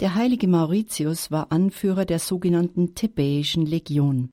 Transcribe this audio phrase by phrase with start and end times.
[0.00, 4.30] Der heilige Mauritius war Anführer der sogenannten Thebäischen Legion.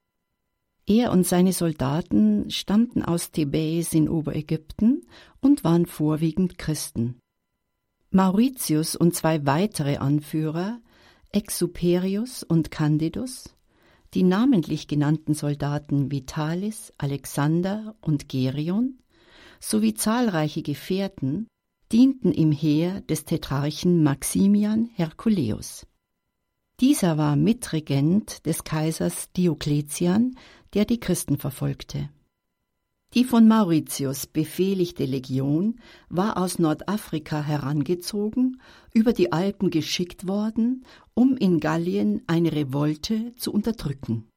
[0.86, 5.06] Er und seine Soldaten stammten aus Thebäis in Oberägypten
[5.42, 7.20] und waren vorwiegend Christen.
[8.12, 10.80] Mauritius und zwei weitere Anführer,
[11.34, 13.54] Exuperius und Candidus,
[14.14, 19.00] die namentlich genannten Soldaten Vitalis, Alexander und Gerion
[19.60, 21.48] sowie zahlreiche Gefährten
[21.92, 25.88] dienten im Heer des Tetrarchen Maximian Herculeus.
[26.80, 30.36] Dieser war Mitregent des Kaisers Diokletian,
[30.74, 32.10] der die Christen verfolgte.
[33.14, 38.62] Die von Mauritius befehligte Legion war aus Nordafrika herangezogen,
[38.94, 44.28] über die Alpen geschickt worden, um in Gallien eine Revolte zu unterdrücken.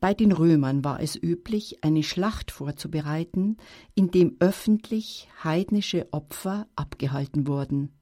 [0.00, 3.56] Bei den Römern war es üblich, eine Schlacht vorzubereiten,
[3.94, 7.92] in dem öffentlich heidnische Opfer abgehalten wurden.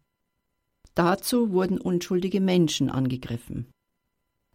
[0.94, 3.66] Dazu wurden unschuldige Menschen angegriffen.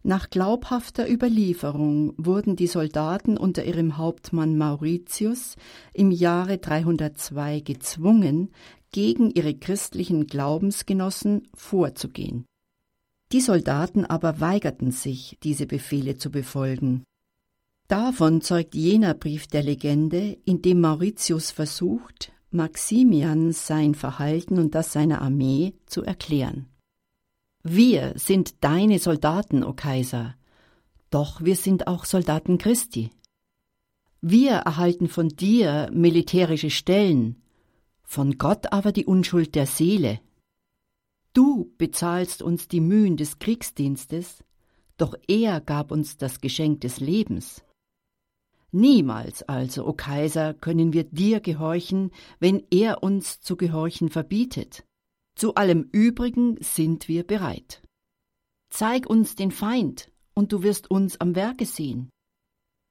[0.02, 5.56] Nach glaubhafter Überlieferung wurden die Soldaten unter ihrem Hauptmann Mauritius
[5.92, 8.50] im Jahre 302 gezwungen,
[8.92, 12.46] gegen ihre christlichen Glaubensgenossen vorzugehen.
[13.32, 17.04] Die Soldaten aber weigerten sich, diese Befehle zu befolgen.
[17.90, 24.92] Davon zeugt jener Brief der Legende, in dem Mauritius versucht, Maximian sein Verhalten und das
[24.92, 26.68] seiner Armee zu erklären.
[27.64, 30.36] Wir sind deine Soldaten, o Kaiser,
[31.10, 33.10] doch wir sind auch Soldaten Christi.
[34.20, 37.42] Wir erhalten von dir militärische Stellen,
[38.04, 40.20] von Gott aber die Unschuld der Seele.
[41.32, 44.44] Du bezahlst uns die Mühen des Kriegsdienstes,
[44.96, 47.64] doch er gab uns das Geschenk des Lebens.
[48.72, 54.84] Niemals also, o Kaiser, können wir dir gehorchen, wenn er uns zu gehorchen verbietet.
[55.34, 57.82] Zu allem Übrigen sind wir bereit.
[58.70, 62.10] Zeig uns den Feind, und du wirst uns am Werke sehen.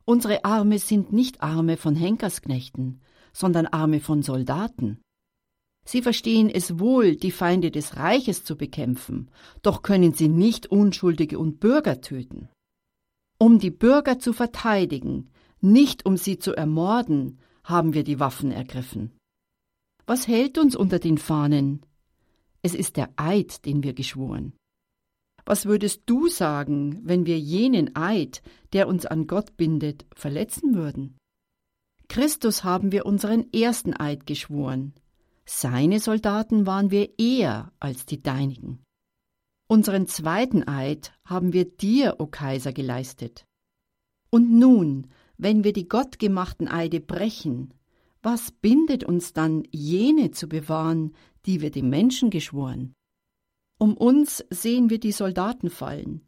[0.03, 3.01] Unsere Arme sind nicht Arme von Henkersknechten,
[3.31, 4.99] sondern Arme von Soldaten.
[5.85, 9.31] Sie verstehen es wohl, die Feinde des Reiches zu bekämpfen,
[9.61, 12.49] doch können sie nicht Unschuldige und Bürger töten.
[13.39, 15.29] Um die Bürger zu verteidigen,
[15.61, 19.11] nicht um sie zu ermorden, haben wir die Waffen ergriffen.
[20.05, 21.85] Was hält uns unter den Fahnen?
[22.61, 24.53] Es ist der Eid, den wir geschworen.
[25.45, 28.41] Was würdest du sagen, wenn wir jenen Eid,
[28.73, 31.17] der uns an Gott bindet, verletzen würden?
[32.07, 34.93] Christus haben wir unseren ersten Eid geschworen.
[35.45, 38.83] Seine Soldaten waren wir eher als die deinigen.
[39.67, 43.45] Unseren zweiten Eid haben wir dir, o Kaiser, geleistet.
[44.31, 45.07] Und nun,
[45.39, 47.73] wenn wir die gottgemachten Eide brechen,
[48.21, 51.13] was bindet uns dann, jene zu bewahren,
[51.45, 52.93] die wir dem Menschen geschworen?
[53.79, 56.21] Um uns sehen wir die Soldaten fallen,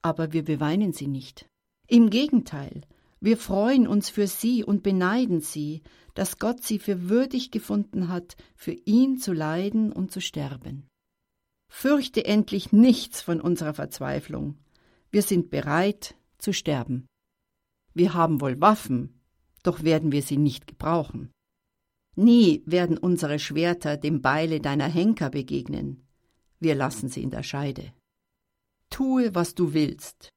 [0.00, 1.46] aber wir beweinen sie nicht.
[1.86, 2.80] Im Gegenteil,
[3.20, 5.82] wir freuen uns für sie und beneiden sie,
[6.14, 10.86] dass Gott sie für würdig gefunden hat, für ihn zu leiden und zu sterben.
[11.70, 14.56] Fürchte endlich nichts von unserer Verzweiflung.
[15.10, 17.06] Wir sind bereit zu sterben.
[17.94, 19.20] Wir haben wohl Waffen,
[19.62, 21.30] doch werden wir sie nicht gebrauchen.
[22.16, 26.06] Nie werden unsere Schwerter dem Beile deiner Henker begegnen.
[26.60, 27.92] Wir lassen sie in der Scheide.
[28.90, 30.28] Tue, was du willst.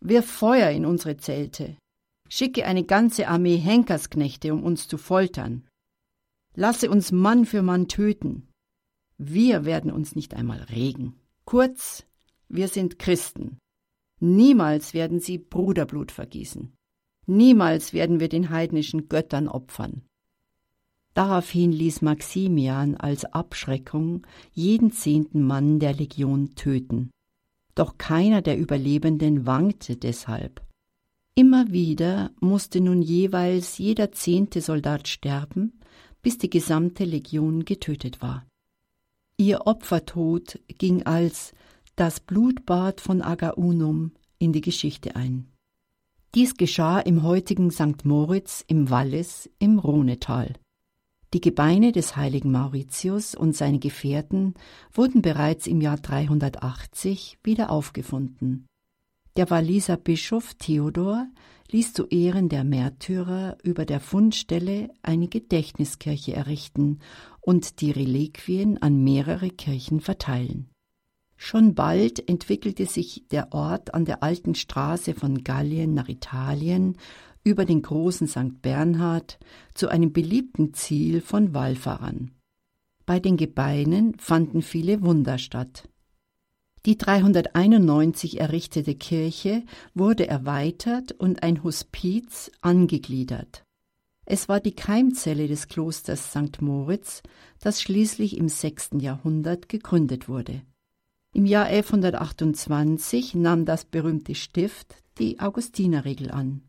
[0.00, 1.76] Wirf Feuer in unsere Zelte.
[2.28, 5.66] Schicke eine ganze Armee Henkersknechte, um uns zu foltern.
[6.54, 8.48] Lasse uns Mann für Mann töten.
[9.18, 11.18] Wir werden uns nicht einmal regen.
[11.44, 12.06] Kurz,
[12.48, 13.58] wir sind Christen.
[14.20, 16.72] Niemals werden sie Bruderblut vergießen.
[17.26, 20.02] Niemals werden wir den heidnischen Göttern opfern.
[21.14, 27.10] Daraufhin ließ Maximian als Abschreckung jeden zehnten Mann der Legion töten.
[27.74, 30.62] Doch keiner der Überlebenden wankte deshalb.
[31.34, 35.80] Immer wieder musste nun jeweils jeder zehnte Soldat sterben,
[36.22, 38.46] bis die gesamte Legion getötet war.
[39.36, 41.54] Ihr Opfertod ging als
[41.96, 45.46] das Blutbad von Agaunum in die Geschichte ein.
[46.34, 48.04] Dies geschah im heutigen St.
[48.04, 50.54] Moritz im Wallis im Rhonetal.
[51.32, 54.54] Die Gebeine des heiligen Mauritius und seine Gefährten
[54.92, 58.66] wurden bereits im Jahr 380 wieder aufgefunden.
[59.36, 61.28] Der Walliser Bischof Theodor
[61.70, 66.98] ließ zu Ehren der Märtyrer über der Fundstelle eine Gedächtniskirche errichten
[67.40, 70.69] und die Reliquien an mehrere Kirchen verteilen.
[71.42, 76.98] Schon bald entwickelte sich der Ort an der alten Straße von Gallien nach Italien
[77.42, 78.60] über den großen St.
[78.60, 79.38] Bernhard
[79.72, 82.32] zu einem beliebten Ziel von Wallfahrern.
[83.06, 85.88] Bei den Gebeinen fanden viele Wunder statt.
[86.84, 89.64] Die 391 errichtete Kirche
[89.94, 93.64] wurde erweitert und ein Hospiz angegliedert.
[94.26, 96.60] Es war die Keimzelle des Klosters St.
[96.60, 97.22] Moritz,
[97.60, 98.90] das schließlich im 6.
[98.98, 100.60] Jahrhundert gegründet wurde.
[101.32, 106.62] Im Jahr 1128 nahm das berühmte Stift die Augustinerregel an.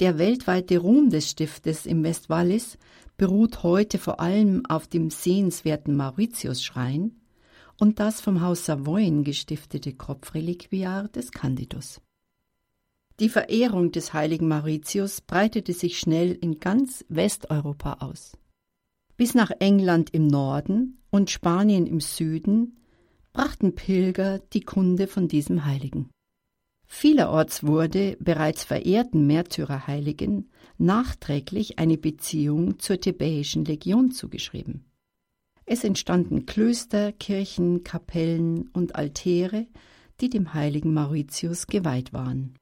[0.00, 2.78] Der weltweite Ruhm des Stiftes im Westwallis
[3.16, 7.16] beruht heute vor allem auf dem sehenswerten Mauritius-Schrein,
[7.78, 12.00] und das vom Haus Savoyen gestiftete Kopfreliquiar des Candidus.
[13.20, 18.32] Die Verehrung des heiligen Mauritius breitete sich schnell in ganz Westeuropa aus.
[19.18, 22.76] Bis nach England im Norden und Spanien im Süden
[23.36, 26.08] brachten Pilger die Kunde von diesem Heiligen.
[26.86, 34.86] Vielerorts wurde bereits verehrten Märtyrerheiligen nachträglich eine Beziehung zur Thebäischen Legion zugeschrieben.
[35.66, 39.66] Es entstanden Klöster, Kirchen, Kapellen und Altäre,
[40.22, 42.54] die dem heiligen Mauritius geweiht waren.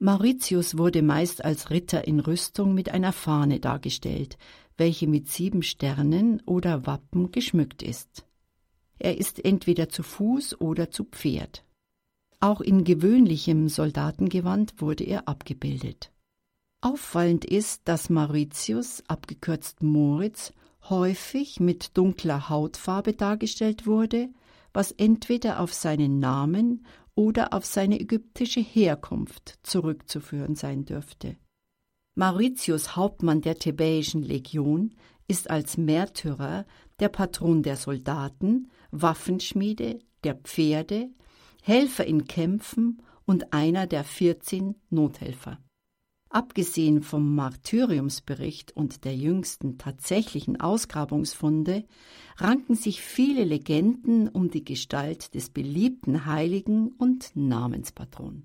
[0.00, 4.38] Mauritius wurde meist als Ritter in Rüstung mit einer Fahne dargestellt,
[4.76, 8.24] welche mit sieben Sternen oder Wappen geschmückt ist.
[9.00, 11.64] Er ist entweder zu Fuß oder zu Pferd.
[12.38, 16.12] Auch in gewöhnlichem Soldatengewand wurde er abgebildet.
[16.82, 20.52] Auffallend ist, dass Mauritius, abgekürzt Moritz,
[20.88, 24.28] häufig mit dunkler Hautfarbe dargestellt wurde,
[24.72, 31.36] was entweder auf seinen Namen oder auf seine ägyptische Herkunft zurückzuführen sein dürfte.
[32.14, 34.94] Mauritius, Hauptmann der Thebäischen Legion,
[35.26, 36.66] ist als Märtyrer
[37.00, 41.10] der Patron der Soldaten, Waffenschmiede, der Pferde,
[41.62, 45.58] Helfer in Kämpfen und einer der 14 Nothelfer.
[46.32, 51.84] Abgesehen vom Martyriumsbericht und der jüngsten tatsächlichen Ausgrabungsfunde
[52.36, 58.44] ranken sich viele Legenden um die Gestalt des beliebten Heiligen und Namenspatron.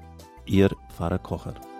[0.45, 1.70] Ihr Pfarrer Kocher.